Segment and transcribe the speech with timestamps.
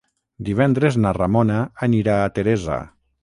[0.45, 2.81] Divendres na Ramona anirà a Teresa.